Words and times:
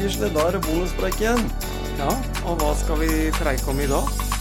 Gisle, 0.00 0.30
da 0.32 0.46
er 0.48 0.56
det 0.56 0.62
bonuspreik 0.64 1.18
igjen. 1.20 1.42
Ja, 1.98 2.08
og 2.48 2.60
hva 2.62 2.72
skal 2.80 3.02
vi 3.02 3.30
preike 3.36 3.68
om 3.70 3.80
i 3.82 3.88
dag? 3.90 4.31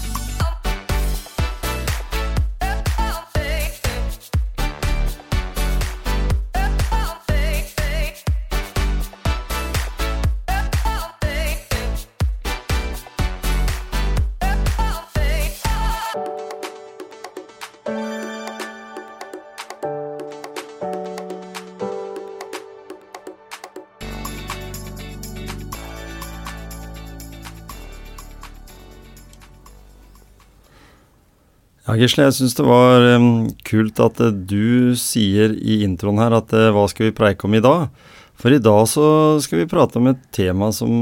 Ja, 31.92 31.98
Gisle, 32.00 32.24
jeg 32.30 32.36
syns 32.38 32.54
det 32.56 32.64
var 32.64 33.04
kult 33.68 33.98
at 34.00 34.20
eh, 34.24 34.32
du 34.32 34.96
sier 34.96 35.52
i 35.60 35.82
introen 35.84 36.22
her 36.22 36.32
at 36.38 36.54
eh, 36.56 36.70
hva 36.72 36.86
skal 36.88 37.10
vi 37.10 37.16
preike 37.18 37.44
om 37.44 37.56
i 37.58 37.60
dag? 37.60 37.90
For 38.40 38.56
i 38.56 38.62
dag 38.64 38.86
så 38.88 39.08
skal 39.44 39.60
vi 39.60 39.66
prate 39.68 40.00
om 40.00 40.06
et 40.08 40.22
tema 40.32 40.70
som 40.72 40.94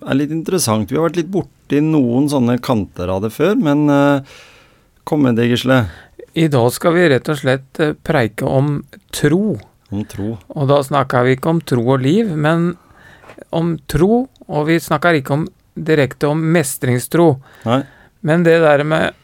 er 0.00 0.16
litt 0.16 0.30
interessant. 0.32 0.88
Vi 0.88 0.96
har 0.96 1.04
vært 1.04 1.18
litt 1.18 1.28
borti 1.28 1.82
noen 1.84 2.30
sånne 2.32 2.56
kanter 2.64 3.12
av 3.12 3.20
det 3.26 3.34
før, 3.34 3.52
men 3.60 3.82
eh, 3.92 4.38
kom 5.04 5.26
med 5.26 5.36
det, 5.36 5.50
Gisle. 5.50 5.82
I 6.32 6.46
dag 6.54 6.70
skal 6.72 6.96
vi 6.96 7.02
rett 7.12 7.28
og 7.28 7.36
slett 7.42 7.80
preike 8.08 8.48
om 8.48 8.78
tro. 9.12 9.58
Om 9.92 10.06
tro. 10.08 10.30
Og 10.56 10.70
da 10.70 10.78
snakker 10.88 11.26
vi 11.26 11.34
ikke 11.36 11.52
om 11.52 11.60
tro 11.60 11.84
og 11.84 12.00
liv, 12.00 12.30
men 12.32 12.70
om 13.52 13.74
tro, 13.92 14.24
og 14.48 14.64
vi 14.70 14.78
snakker 14.80 15.20
ikke 15.20 15.36
om 15.36 15.44
direkte 15.76 16.32
om 16.32 16.40
mestringstro. 16.56 17.28
Nei? 17.68 17.82
Men 18.24 18.48
det 18.48 18.56
der 18.64 18.86
med 18.88 19.20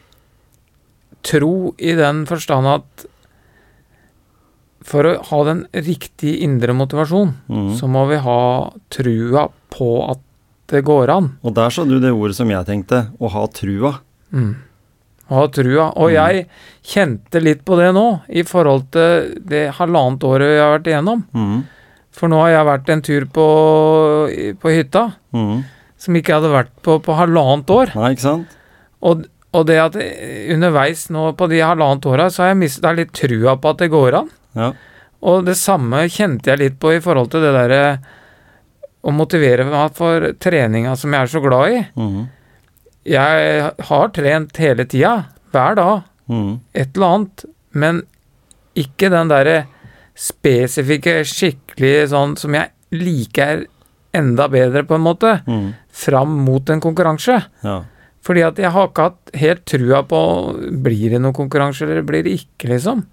tro 1.26 1.74
i 1.78 1.92
den 1.98 2.24
forstand 2.28 2.66
at 2.66 3.06
for 4.90 5.04
å 5.06 5.12
ha 5.28 5.38
den 5.50 5.64
riktige 5.76 6.40
indre 6.46 6.72
motivasjon, 6.74 7.34
mm. 7.52 7.68
så 7.76 7.88
må 7.90 8.06
vi 8.08 8.16
ha 8.24 8.38
trua 8.92 9.44
på 9.70 9.90
at 10.08 10.22
det 10.72 10.80
går 10.86 11.10
an. 11.12 11.28
Og 11.44 11.52
der 11.58 11.72
sa 11.74 11.84
du 11.84 11.98
det 12.00 12.12
ordet 12.14 12.36
som 12.38 12.50
jeg 12.50 12.66
tenkte, 12.68 13.02
å 13.20 13.28
ha 13.34 13.42
trua. 13.52 13.96
Mm. 14.32 14.54
Å 15.30 15.34
ha 15.36 15.48
trua. 15.52 15.88
Og 16.00 16.10
Mm. 16.10 16.14
jeg 16.16 16.46
kjente 16.82 17.42
litt 17.42 17.64
på 17.66 17.76
det 17.78 17.90
nå, 17.94 18.22
i 18.30 18.42
forhold 18.42 18.88
til 18.94 19.34
det 19.46 19.66
halvannet 19.76 20.24
året 20.26 20.48
jeg 20.56 20.62
har 20.64 20.78
vært 20.78 20.90
igjennom. 20.90 21.24
Mhm. 21.34 21.60
For 22.10 22.28
nå 22.28 22.40
har 22.42 22.50
jeg 22.50 22.66
vært 22.66 22.88
en 22.90 23.02
tur 23.02 23.24
på, 23.26 23.46
på 24.58 24.68
hytta, 24.74 25.04
Mhm. 25.32 25.64
som 25.98 26.14
ikke 26.14 26.34
hadde 26.40 26.50
vært 26.50 26.72
på 26.82 26.98
på 27.02 27.14
halvannet 27.14 27.66
år. 27.70 27.94
Nei, 27.94 28.14
ikke 28.14 28.26
sant? 28.26 28.48
Og, 29.02 29.26
og 29.52 29.66
det 29.66 29.78
at 29.82 29.96
eh, 29.98 30.52
underveis 30.54 31.08
nå 31.10 31.32
på 31.38 31.48
de 31.50 31.60
halvannet 31.64 32.06
åra, 32.06 32.28
så 32.30 32.44
har 32.44 32.52
jeg 32.52 32.60
mista 32.62 32.92
litt 32.94 33.12
trua 33.16 33.56
på 33.58 33.72
at 33.72 33.82
det 33.82 33.90
går 33.92 34.16
an. 34.20 34.28
Ja. 34.54 34.72
Og 35.26 35.44
det 35.48 35.56
samme 35.60 36.04
kjente 36.08 36.52
jeg 36.52 36.60
litt 36.62 36.78
på 36.80 36.94
i 36.96 37.00
forhold 37.04 37.30
til 37.32 37.42
det 37.44 37.52
derre 37.56 37.82
å 39.04 39.12
motivere 39.16 39.64
meg 39.68 39.96
for 39.96 40.30
treninga 40.40 40.94
som 40.98 41.12
jeg 41.16 41.26
er 41.26 41.32
så 41.32 41.42
glad 41.44 41.74
i. 41.74 41.82
Mhm. 41.96 42.28
Jeg 43.10 43.70
har 43.88 44.08
trent 44.12 44.58
hele 44.60 44.84
tida, 44.84 45.12
hver 45.52 45.74
dag, 45.78 46.02
Mhm. 46.28 46.60
et 46.74 46.90
eller 46.94 47.06
annet, 47.06 47.44
men 47.72 48.02
ikke 48.76 49.10
den 49.10 49.28
derre 49.28 49.66
spesifikke, 50.14 51.20
skikkelig 51.24 52.10
sånn 52.12 52.36
som 52.38 52.54
jeg 52.54 52.70
liker 52.92 53.64
enda 54.14 54.48
bedre, 54.48 54.82
på 54.84 54.94
en 54.94 55.04
måte, 55.04 55.42
mm. 55.46 55.74
fram 55.92 56.36
mot 56.44 56.68
en 56.70 56.80
konkurranse. 56.80 57.38
Ja. 57.64 57.82
Fordi 58.22 58.42
at 58.44 58.58
jeg 58.60 58.70
har 58.74 58.88
ikke 58.90 59.06
hatt 59.08 59.30
helt 59.40 59.62
trua 59.70 60.02
på 60.04 60.18
blir 60.84 61.10
det 61.14 61.20
noen 61.22 61.36
konkurranse 61.36 61.86
eller 61.86 62.02
blir 62.04 62.22
det 62.26 62.34
ikke, 62.42 62.68
liksom. 62.74 63.06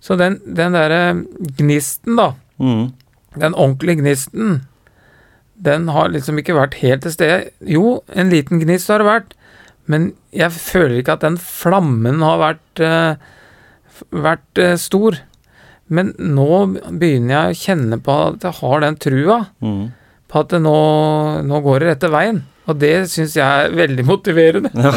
Så 0.00 0.16
den, 0.20 0.36
den 0.44 0.76
derre 0.76 1.24
gnisten, 1.58 2.16
da, 2.20 2.32
Mm. 2.60 2.92
den 3.38 3.52
ordentlige 3.54 3.98
gnisten, 4.00 4.62
den 5.60 5.88
har 5.88 6.08
liksom 6.12 6.38
ikke 6.40 6.54
vært 6.56 6.74
helt 6.82 7.02
til 7.04 7.12
stede. 7.12 7.50
Jo, 7.64 8.02
en 8.12 8.30
liten 8.32 8.60
gnist 8.60 8.88
har 8.92 8.98
det 9.00 9.06
vært, 9.08 9.32
men 9.88 10.10
jeg 10.32 10.50
føler 10.52 10.98
ikke 11.00 11.16
at 11.16 11.24
den 11.24 11.36
flammen 11.40 12.20
har 12.24 12.38
vært, 12.40 12.80
uh, 12.80 13.16
vært 14.12 14.60
uh, 14.60 14.74
stor. 14.76 15.18
Men 15.88 16.12
nå 16.18 16.48
begynner 16.98 17.36
jeg 17.36 17.52
å 17.52 17.60
kjenne 17.62 18.00
på 18.04 18.16
at 18.34 18.42
jeg 18.48 18.58
har 18.60 18.80
den 18.84 18.96
trua 19.00 19.38
Mhm. 19.62 19.92
På 20.30 20.42
at 20.42 20.56
nå, 20.60 20.78
nå 21.46 21.60
går 21.64 21.82
det 21.82 21.92
rette 21.92 22.10
veien. 22.12 22.42
Og 22.66 22.80
det 22.82 22.94
syns 23.12 23.36
jeg 23.38 23.46
er 23.46 23.76
veldig 23.76 24.06
motiverende. 24.08 24.72
Ja. 24.74 24.96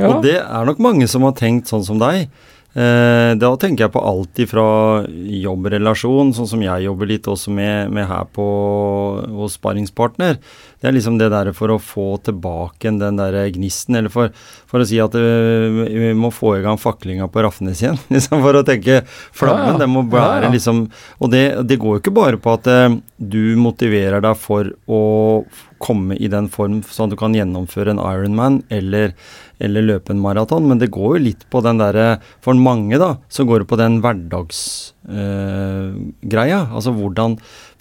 Ja. 0.00 0.08
Og 0.08 0.22
det 0.24 0.38
er 0.40 0.64
nok 0.64 0.78
mange 0.80 1.04
som 1.10 1.24
har 1.26 1.34
tenkt 1.36 1.68
sånn 1.68 1.82
som 1.84 1.98
deg. 2.00 2.30
Eh, 2.72 3.30
da 3.36 3.50
tenker 3.60 3.84
jeg 3.84 3.92
på 3.92 4.00
alt 4.00 4.38
ifra 4.40 4.62
jobbrelasjon, 5.42 6.30
sånn 6.32 6.48
som 6.48 6.62
jeg 6.64 6.86
jobber 6.86 7.10
litt 7.10 7.26
også 7.28 7.52
med, 7.52 7.90
med 7.92 8.06
her 8.08 8.24
på, 8.32 8.46
hos 9.36 9.58
sparringspartner. 9.58 10.38
Det 10.80 10.88
er 10.88 10.96
liksom 10.96 11.18
det 11.20 11.28
der 11.34 11.50
for 11.54 11.74
å 11.74 11.76
få 11.82 12.06
tilbake 12.26 12.94
den 12.98 13.18
der 13.20 13.36
gnisten, 13.54 13.98
eller 14.00 14.12
for, 14.12 14.32
for 14.70 14.82
å 14.82 14.88
si 14.88 14.98
at 15.04 15.14
eh, 15.20 15.82
vi 15.92 16.14
må 16.16 16.32
få 16.34 16.56
i 16.58 16.64
gang 16.64 16.80
faklinga 16.80 17.28
på 17.32 17.44
Rafnes 17.44 17.82
igjen. 17.84 18.00
Liksom 18.14 18.40
for 18.44 18.56
å 18.58 18.64
tenke 18.66 19.02
flammen, 19.36 19.74
Ja, 19.74 19.76
ja. 19.76 19.82
den 19.84 19.92
må 19.92 20.06
Ja, 20.08 20.14
være 20.16 20.48
ja. 20.48 20.52
liksom 20.56 20.86
Og 21.22 21.30
det, 21.32 21.44
det 21.68 21.78
går 21.80 21.98
jo 21.98 22.02
ikke 22.02 22.14
bare 22.16 22.40
på 22.40 22.56
at 22.56 22.66
eh, 22.72 22.96
du 23.22 23.54
motiverer 23.60 24.24
deg 24.24 24.40
for 24.40 24.72
å 24.90 25.02
komme 25.82 26.14
i 26.16 26.28
den 26.30 26.48
form 26.52 26.82
sånn 26.86 27.08
at 27.10 27.14
du 27.14 27.18
kan 27.20 27.34
gjennomføre 27.36 27.90
en 27.92 28.00
Ironman 28.02 28.62
eller, 28.72 29.06
eller 29.62 29.82
løpe 29.88 30.10
en 30.14 30.22
maraton, 30.22 30.68
men 30.70 30.78
det 30.80 30.94
går 30.94 31.10
jo 31.16 31.24
litt 31.26 31.42
på 31.50 31.58
den 31.64 31.78
derre 31.82 32.06
For 32.44 32.54
mange, 32.58 32.96
da, 33.02 33.10
så 33.32 33.40
går 33.48 33.56
det 33.62 33.68
på 33.70 33.80
den 33.80 33.94
hverdagsgreia. 34.04 36.60
altså 36.70 36.90
hvordan 36.96 37.30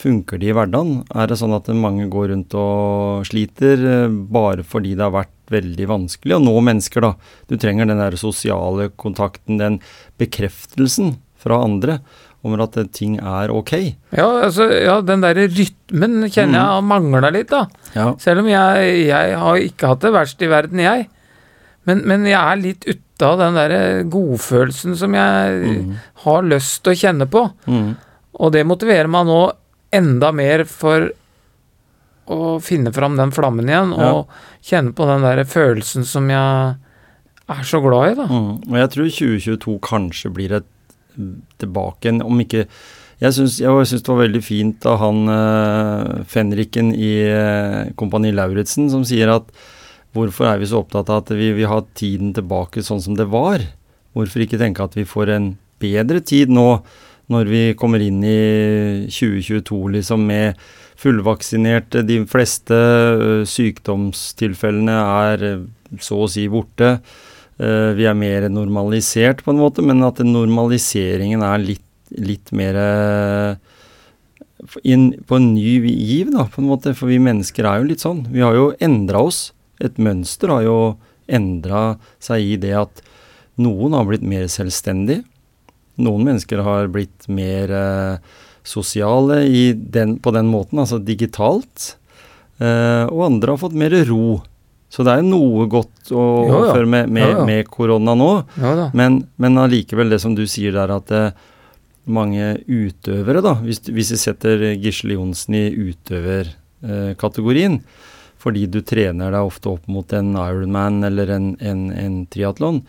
funker 0.01 0.35
det 0.41 0.47
i 0.50 0.56
hverdagen? 0.57 0.91
Er 1.13 1.25
det 1.29 1.39
sånn 1.39 1.57
at 1.57 1.66
mange 1.78 2.06
går 2.12 2.25
rundt 2.34 2.51
og 2.57 2.75
sliter 3.29 3.75
øh, 3.78 4.09
bare 4.09 4.63
fordi 4.66 4.91
det 4.95 5.06
har 5.06 5.19
vært 5.19 5.38
veldig 5.51 5.88
vanskelig 5.89 6.35
å 6.38 6.44
nå 6.44 6.56
mennesker, 6.63 7.01
da? 7.06 7.12
Du 7.51 7.56
trenger 7.59 7.85
den 7.89 8.01
der 8.01 8.16
sosiale 8.19 8.83
kontakten, 8.95 9.62
den 9.62 9.75
bekreftelsen 10.22 11.07
fra 11.41 11.56
andre 11.66 11.94
om 12.44 12.56
at 12.59 12.78
ting 12.94 13.19
er 13.19 13.52
ok. 13.53 13.72
Ja, 14.18 14.25
altså, 14.47 14.66
ja, 14.74 14.96
den 15.06 15.22
derre 15.22 15.47
rytmen 15.47 16.24
kjenner 16.31 16.57
jeg 16.57 16.68
har 16.74 16.81
mangla 16.81 17.29
litt, 17.31 17.50
da. 17.52 17.68
Ja. 17.94 18.07
Selv 18.18 18.41
om 18.41 18.47
jeg, 18.50 19.06
jeg 19.07 19.35
har 19.38 19.56
ikke 19.62 19.91
hatt 19.91 20.02
det 20.02 20.12
verst 20.16 20.41
i 20.41 20.50
verden, 20.50 20.80
jeg. 20.81 21.07
Men, 21.85 22.01
men 22.06 22.25
jeg 22.25 22.38
er 22.41 22.59
litt 22.62 22.85
ute 22.90 23.25
av 23.25 23.38
den 23.41 23.56
derre 23.57 24.03
godfølelsen 24.09 24.96
som 24.97 25.13
jeg 25.13 25.62
Mm. 25.62 25.96
har 26.25 26.41
lyst 26.50 26.81
til 26.84 26.94
å 26.94 26.97
kjenne 26.97 27.28
på. 27.30 27.44
Mm. 27.69 27.96
Og 28.41 28.51
det 28.53 28.66
motiverer 28.66 29.07
meg 29.09 29.25
nå 29.30 29.40
enda 29.94 30.31
mer 30.34 30.63
for 30.66 31.09
å 32.31 32.59
finne 32.63 32.94
fram 32.96 33.18
den 33.18 33.31
flammen 33.34 33.68
igjen, 33.69 33.94
Ja. 33.97 34.12
og 34.13 34.28
kjenne 34.63 34.94
på 34.96 35.06
den 35.09 35.22
der 35.25 35.44
følelsen 35.44 36.06
som 36.06 36.30
jeg 36.30 36.75
er 37.50 37.63
så 37.68 37.81
glad 37.84 38.12
i, 38.12 38.16
da. 38.16 38.25
Mm. 38.30 38.62
Og 38.72 38.78
jeg 38.78 38.90
tror 38.94 39.09
2022 39.09 39.80
kanskje 39.81 40.34
blir 40.34 40.51
et 40.53 40.66
tilbake 41.62 42.08
igjen, 42.08 42.22
om 42.26 42.40
ikke 42.44 42.68
Jeg 43.22 43.36
syns, 43.36 43.60
det 43.62 44.10
var 44.10 44.24
veldig 44.24 44.42
fint 44.42 44.86
av 44.90 44.96
han 44.98 45.30
uh, 45.30 46.24
fenriken 46.26 46.90
i 46.96 47.12
uh, 47.30 47.92
Kompani 47.94 48.32
Lauritzen 48.34 48.90
som 48.90 49.04
sier 49.06 49.30
at 49.30 49.52
hvorfor 50.16 50.50
er 50.50 50.58
vi 50.58 50.70
så 50.72 50.82
opptatt 50.82 51.12
av 51.14 51.22
at 51.22 51.30
vi 51.38 51.52
vil 51.54 51.69
ha 51.69 51.84
tiden 51.94 52.34
tilbake 52.34 52.81
sånn 52.81 53.04
som 53.04 53.13
det 53.19 53.30
var? 53.30 53.62
Hvorfor 54.18 54.42
ikke 54.42 54.58
tenke 54.58 54.84
at 54.84 54.98
vi 54.98 55.06
får 55.06 55.36
en 55.36 55.52
bedre 55.81 56.22
tid 56.25 56.50
nå, 56.50 56.81
når 57.31 57.48
vi 57.48 57.62
kommer 57.80 58.02
inn 58.04 58.19
i 58.25 59.07
2022 59.07 59.78
liksom 59.96 60.25
med 60.28 60.60
fullvaksinerte, 61.02 62.04
de 62.06 62.19
fleste 62.30 62.75
ø, 62.75 63.30
sykdomstilfellene 63.48 64.98
er 64.98 65.46
så 66.04 66.24
å 66.25 66.30
si 66.30 66.46
borte. 66.52 66.98
Eh, 67.62 67.92
vi 67.98 68.08
er 68.10 68.18
mer 68.18 68.48
normalisert 68.50 69.44
på 69.46 69.54
en 69.54 69.62
måte, 69.62 69.84
men 69.86 70.02
at 70.08 70.22
normaliseringen 70.25 71.44
er 71.46 71.62
litt, 71.62 71.86
litt 72.18 72.50
mer 72.58 72.80
eh, 72.81 73.52
inn 74.88 75.12
på 75.28 75.38
en 75.38 75.52
ny 75.54 75.78
giv, 75.86 76.31
da, 76.34 76.48
på 76.50 76.63
en 76.63 76.72
måte. 76.72 76.96
For 76.98 77.12
vi 77.12 77.22
mennesker 77.22 77.68
er 77.68 77.81
jo 77.81 77.90
litt 77.92 78.06
sånn. 78.06 78.25
Vi 78.34 78.42
har 78.42 78.58
jo 78.58 78.72
endra 78.81 79.25
oss. 79.30 79.50
Et 79.81 79.98
mønster 80.02 80.54
har 80.54 80.66
jo 80.66 80.78
endra 81.31 82.00
seg 82.22 82.54
i 82.54 82.58
det 82.62 82.74
at 82.78 83.04
noen 83.62 83.94
har 83.94 84.07
blitt 84.10 84.25
mer 84.25 84.48
selvstendig. 84.50 85.22
Noen 86.02 86.25
mennesker 86.25 86.64
har 86.66 86.90
blitt 86.90 87.28
mer 87.30 87.74
eh, 87.78 88.38
sosiale 88.66 89.44
den, 89.74 90.18
på 90.22 90.34
den 90.34 90.50
måten, 90.50 90.81
altså 90.81 91.02
digitalt. 91.02 91.96
Eh, 92.62 93.06
og 93.06 93.28
andre 93.28 93.54
har 93.54 93.62
fått 93.62 93.78
mer 93.78 93.94
ro. 94.10 94.42
Så 94.92 95.06
det 95.08 95.14
er 95.14 95.22
jo 95.22 95.32
noe 95.32 95.68
godt 95.72 96.12
å 96.12 96.20
Jo, 96.20 96.46
ja. 96.50 96.58
overføre 96.58 96.90
med, 96.90 97.12
med, 97.16 97.30
Ja, 97.30 97.46
med 97.48 97.70
korona 97.72 98.16
nå. 98.18 98.32
Ja. 98.60 98.90
Men, 98.98 99.22
men 99.40 99.60
allikevel, 99.62 100.12
det 100.12 100.20
som 100.24 100.36
du 100.36 100.44
sier 100.52 100.76
der, 100.76 100.92
at 100.92 101.14
eh, 101.16 101.32
mange 102.12 102.58
utøvere, 102.68 103.44
da, 103.46 103.56
hvis, 103.64 103.80
hvis 103.88 104.12
vi 104.16 104.20
setter 104.20 104.66
Gisle 104.76 105.16
Johnsen 105.16 105.56
i 105.56 105.70
kategorien, 107.22 107.78
fordi 108.42 108.66
du 108.66 108.82
trener 108.82 109.32
deg 109.32 109.48
ofte 109.48 109.70
opp 109.70 109.88
mot 109.92 110.14
en 110.18 110.34
Ironman 110.34 111.04
eller 111.06 111.30
en, 111.36 111.52
en, 111.62 111.84
en 111.94 112.16
triatlon, 112.32 112.82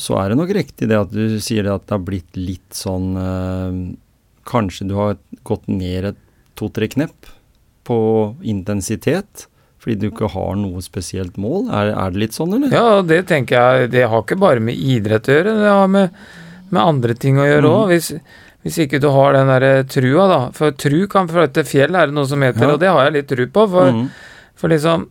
så 0.00 0.16
er 0.16 0.32
det 0.32 0.38
nok 0.40 0.52
riktig 0.56 0.88
det 0.88 0.96
at 0.96 1.12
du 1.12 1.36
sier 1.44 1.68
at 1.68 1.84
det 1.84 1.92
har 1.92 2.04
blitt 2.06 2.38
litt 2.40 2.72
sånn 2.72 3.12
øh, 3.20 3.76
Kanskje 4.44 4.84
du 4.90 4.94
har 4.96 5.14
gått 5.48 5.68
ned 5.72 6.10
et 6.10 6.18
to-tre 6.60 6.84
knepp 6.92 7.30
på 7.88 7.96
intensitet. 8.44 9.46
Fordi 9.84 9.98
du 10.00 10.06
ikke 10.08 10.30
har 10.32 10.54
noe 10.56 10.80
spesielt 10.80 11.36
mål? 11.36 11.66
Er, 11.68 11.90
er, 11.92 12.12
det 12.14 12.22
litt 12.22 12.36
sånn, 12.36 12.54
eller? 12.56 12.72
Ja, 12.72 13.02
det 13.04 13.26
tenker 13.28 13.58
jeg. 13.58 13.90
Det 13.92 14.06
har 14.08 14.22
ikke 14.24 14.40
bare 14.40 14.62
med 14.64 14.80
idrett 14.80 15.28
å 15.28 15.36
gjøre, 15.36 15.56
det 15.60 15.74
har 15.76 15.90
med, 15.92 16.22
med 16.70 16.80
andre 16.80 17.16
ting 17.20 17.36
å 17.36 17.44
gjøre 17.44 17.68
òg. 17.68 17.82
Mm. 17.82 17.92
Hvis, 17.92 18.46
hvis, 18.64 18.78
ikke 18.86 19.02
du 19.04 19.10
har 19.12 19.36
den 19.36 19.52
derre 19.52 19.74
trua, 19.92 20.24
da. 20.30 20.40
For 20.56 20.72
tru 20.80 21.02
kan 21.12 21.28
flytte 21.28 21.66
fjell, 21.68 22.00
er 22.00 22.08
det 22.08 22.16
noe 22.16 22.30
som 22.32 22.40
heter, 22.46 22.64
ja. 22.64 22.72
og 22.72 22.80
det 22.80 22.94
har 22.96 23.10
jeg 23.10 23.16
litt 23.18 23.28
tru 23.34 23.44
på. 23.44 23.68
For, 23.76 23.92
mm. 23.92 24.08
for, 24.56 24.72
liksom 24.72 25.10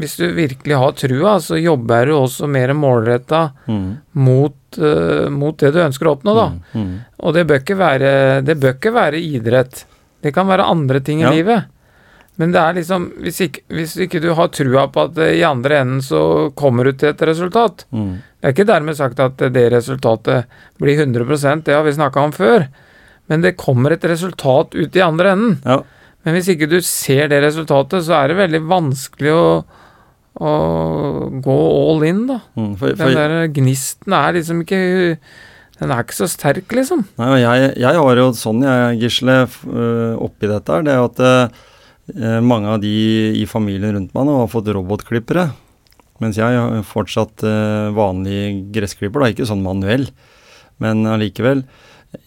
Hvis 0.00 0.18
du 0.18 0.26
virkelig 0.34 0.82
har 0.82 0.98
trua, 0.98 1.38
så 1.38 1.62
jobber 1.62 2.10
du 2.10 2.18
også 2.18 2.50
mer 2.50 2.74
målretta 2.74 3.46
mm. 3.70 3.88
mot, 4.26 4.60
uh, 4.82 5.26
mot, 5.30 5.54
det 5.62 5.70
du 5.70 5.84
ønsker 5.86 6.10
å 6.10 6.18
oppnå, 6.18 6.34
da. 6.34 6.50
Mm. 6.50 6.82
Mm. 6.82 6.94
Og 7.22 7.38
det 7.38 7.46
bør, 7.46 7.62
ikke 7.62 7.78
være, 7.78 8.12
det 8.42 8.58
bør 8.58 8.74
ikke 8.74 8.98
være 8.98 9.22
idrett. 9.22 9.84
Det 10.18 10.34
kan 10.34 10.50
være 10.50 10.66
andre 10.66 10.98
ting 10.98 11.22
i 11.22 11.30
livet. 11.30 11.70
Men 12.40 12.54
det 12.54 12.60
er 12.62 12.76
liksom 12.78 13.06
Hvis 13.20 13.40
ikke, 13.44 13.64
hvis 13.76 13.96
ikke 14.06 14.20
du 14.22 14.30
har 14.38 14.52
trua 14.54 14.86
på 14.92 15.06
at 15.08 15.18
i 15.28 15.42
andre 15.46 15.82
enden 15.82 16.04
så 16.04 16.22
kommer 16.56 16.88
du 16.88 16.94
til 16.96 17.12
et 17.12 17.24
resultat 17.28 17.84
mm. 17.92 18.12
Det 18.40 18.48
er 18.48 18.54
ikke 18.54 18.70
dermed 18.70 18.96
sagt 18.96 19.20
at 19.20 19.42
det 19.52 19.66
resultatet 19.74 20.48
blir 20.80 21.02
100% 21.04 21.66
det 21.66 21.76
har 21.76 21.84
vi 21.84 21.92
snakka 21.92 22.22
om 22.24 22.32
før. 22.32 22.64
Men 23.28 23.44
det 23.44 23.58
kommer 23.60 23.92
et 23.92 24.06
resultat 24.08 24.72
ut 24.72 24.96
i 24.96 25.02
andre 25.04 25.34
enden. 25.34 25.58
Ja. 25.60 25.82
Men 26.24 26.38
hvis 26.38 26.48
ikke 26.48 26.70
du 26.70 26.78
ser 26.80 27.28
det 27.28 27.42
resultatet, 27.44 28.06
så 28.06 28.16
er 28.16 28.32
det 28.32 28.38
veldig 28.38 28.62
vanskelig 28.70 29.34
å, 29.36 29.44
å 30.40 30.54
gå 31.36 31.58
all 31.68 32.08
in, 32.08 32.24
da. 32.32 32.40
Mm, 32.56 32.72
for, 32.80 32.96
for, 32.96 33.12
Den 33.12 33.20
der 33.20 33.52
gnisten 33.60 34.16
er 34.16 34.38
liksom 34.38 34.64
ikke 34.64 34.80
den 35.80 35.92
er 35.92 36.04
ikke 36.04 36.16
så 36.22 36.32
sterk, 36.32 36.72
liksom. 36.76 37.04
Nei, 37.20 37.34
jeg, 37.44 37.74
jeg 37.84 38.00
har 38.04 38.24
jo 38.24 38.30
sånn, 38.36 38.64
jeg, 38.64 38.98
Gisle, 39.04 39.42
øh, 39.68 40.16
oppi 40.16 40.48
dette 40.48 40.78
her, 40.78 40.88
det 40.88 40.96
er 40.96 41.04
at 41.04 41.22
Eh, 41.28 41.66
mange 42.42 42.70
av 42.72 42.80
de 42.82 42.90
i 43.36 43.44
familien 43.48 43.94
rundt 43.94 44.14
meg 44.16 44.26
nå 44.26 44.38
har 44.42 44.50
fått 44.52 44.70
robotklippere. 44.74 45.48
Mens 46.20 46.36
jeg 46.36 46.56
har 46.56 46.82
fortsatt 46.84 47.44
eh, 47.48 47.88
vanlig 47.96 48.66
gressklipper, 48.74 49.22
da, 49.22 49.30
ikke 49.32 49.48
sånn 49.48 49.64
manuell. 49.64 50.10
Men 50.80 51.04
allikevel. 51.08 51.64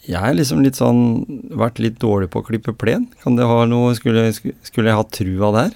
Jeg 0.07 0.17
har 0.17 0.33
liksom 0.33 0.63
litt 0.63 0.79
sånn 0.79 1.23
vært 1.59 1.81
litt 1.83 1.99
dårlig 2.01 2.31
på 2.33 2.41
å 2.41 2.47
klippe 2.47 2.73
plen. 2.73 3.09
Kan 3.21 3.37
det 3.37 3.47
ha 3.49 3.63
noe 3.67 3.91
Skulle, 3.97 4.29
skulle 4.33 4.89
jeg 4.89 4.99
hatt 4.99 5.11
trua 5.13 5.51
der? 5.57 5.73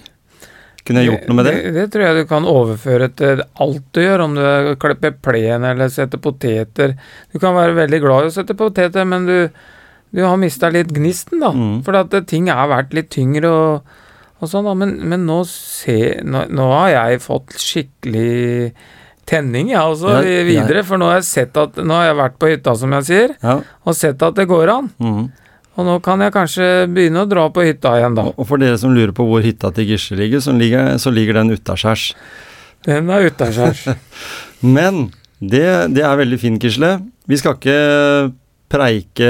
Kunne 0.88 1.02
jeg 1.02 1.10
gjort 1.10 1.26
noe 1.28 1.36
med 1.36 1.46
det? 1.46 1.54
det? 1.58 1.72
det? 1.76 1.86
tror 1.92 2.06
jeg 2.06 2.16
du 2.16 2.28
kan 2.30 2.48
overføre 2.48 3.10
til 3.18 3.42
alt 3.60 3.88
du 3.92 4.00
gjør, 4.00 4.24
om 4.24 4.36
du 4.38 4.44
klipper 4.80 5.18
plen 5.22 5.66
eller 5.68 5.92
setter 5.92 6.22
poteter. 6.24 6.96
Du 7.30 7.38
kan 7.42 7.56
være 7.58 7.76
veldig 7.76 8.00
glad 8.02 8.26
i 8.26 8.30
å 8.30 8.34
sette 8.38 8.56
poteter, 8.58 9.04
men 9.06 9.28
du, 9.28 9.36
du 10.14 10.22
har 10.24 10.38
mista 10.40 10.70
litt 10.72 10.92
gnisten, 10.94 11.42
da. 11.42 11.52
Mm. 11.52 11.80
For 11.86 11.96
at 11.98 12.14
ting 12.30 12.48
har 12.52 12.70
vært 12.70 12.94
litt 12.96 13.10
tyngre 13.12 13.50
og, 13.52 13.96
og 14.38 14.50
sånn, 14.50 14.68
da. 14.68 14.76
Men, 14.78 14.94
men 15.10 15.26
nå, 15.28 15.42
se, 15.50 15.98
nå, 16.24 16.46
nå, 16.54 16.70
har 16.72 16.94
jeg 16.94 17.24
fått 17.24 17.58
skikkelig 17.60 18.70
tenning, 19.28 19.74
jeg 19.74 19.82
også, 19.82 20.14
ja, 20.24 20.46
videre. 20.48 20.84
For 20.88 21.00
nå 21.00 21.10
har 21.10 21.20
jeg 21.20 21.28
sett 21.28 21.60
at 21.60 21.76
Nå 21.84 21.98
har 21.98 22.08
jeg 22.08 22.20
vært 22.22 22.40
på 22.40 22.48
hytta, 22.54 22.74
som 22.80 22.96
jeg 22.96 23.08
sier, 23.10 23.36
ja. 23.42 23.58
og 23.84 23.98
sett 23.98 24.24
at 24.24 24.38
det 24.38 24.48
går 24.48 24.72
an. 24.72 24.90
Mm. 25.02 25.28
Og 25.78 25.86
nå 25.86 26.00
kan 26.02 26.24
jeg 26.24 26.34
kanskje 26.34 26.64
begynne 26.90 27.22
å 27.22 27.28
dra 27.30 27.44
på 27.54 27.62
hytta 27.62 27.94
igjen, 28.00 28.16
da. 28.18 28.24
Og 28.34 28.48
for 28.48 28.58
dere 28.58 28.80
som 28.80 28.94
lurer 28.96 29.12
på 29.14 29.28
hvor 29.28 29.44
hytta 29.44 29.70
til 29.76 29.92
Gisle 29.92 30.18
ligger, 30.18 30.42
så 30.42 30.56
ligger, 30.56 30.96
så 30.98 31.12
ligger 31.14 31.38
den 31.38 31.54
utaskjærs. 31.54 32.08
Den 32.88 33.12
er 33.14 33.28
utaskjærs. 33.28 33.84
Men 34.78 35.10
det, 35.38 35.68
det 35.94 36.02
er 36.02 36.18
veldig 36.18 36.40
fint, 36.42 36.64
Gisle. 36.64 36.96
Vi 37.30 37.38
skal 37.38 37.54
ikke 37.60 37.78
preike 38.68 39.28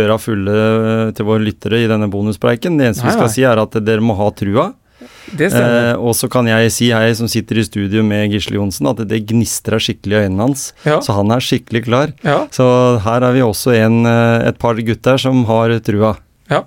øra 0.00 0.16
fulle 0.22 1.12
til 1.16 1.26
våre 1.26 1.42
lyttere 1.42 1.82
i 1.82 1.88
denne 1.90 2.08
bonuspreiken. 2.10 2.78
Det 2.78 2.90
eneste 2.90 3.04
nei, 3.04 3.12
vi 3.12 3.16
skal 3.18 3.28
nei. 3.28 3.34
si, 3.34 3.46
er 3.46 3.62
at 3.62 3.78
dere 3.86 4.04
må 4.04 4.16
ha 4.18 4.30
trua. 4.34 4.72
Eh, 5.26 5.94
og 5.98 6.14
så 6.16 6.28
kan 6.30 6.46
jeg 6.48 6.70
si, 6.72 6.88
jeg 6.92 7.16
som 7.18 7.28
sitter 7.30 7.58
i 7.60 7.64
studio 7.66 8.04
med 8.06 8.30
Gisle 8.32 8.60
Johnsen, 8.60 8.88
at 8.90 9.02
det 9.10 9.24
gnistrer 9.28 9.82
skikkelig 9.82 10.14
i 10.14 10.20
øynene 10.26 10.46
hans. 10.46 10.68
Ja. 10.86 11.00
Så 11.04 11.16
han 11.16 11.34
er 11.34 11.42
skikkelig 11.42 11.84
klar. 11.88 12.14
Ja. 12.26 12.44
Så 12.54 12.66
her 13.04 13.26
er 13.26 13.36
vi 13.36 13.44
også 13.44 13.74
en, 13.76 14.04
eh, 14.06 14.48
et 14.48 14.58
par 14.62 14.78
gutter 14.78 15.18
som 15.20 15.44
har 15.50 15.74
trua. 15.80 16.16
Ja. 16.50 16.62